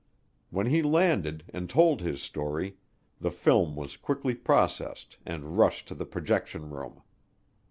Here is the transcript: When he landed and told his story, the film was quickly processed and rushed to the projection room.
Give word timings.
When 0.49 0.65
he 0.65 0.81
landed 0.81 1.43
and 1.53 1.69
told 1.69 2.01
his 2.01 2.23
story, 2.23 2.77
the 3.19 3.29
film 3.29 3.75
was 3.75 3.97
quickly 3.97 4.33
processed 4.33 5.19
and 5.27 5.59
rushed 5.59 5.87
to 5.89 5.93
the 5.93 6.07
projection 6.07 6.71
room. 6.71 7.03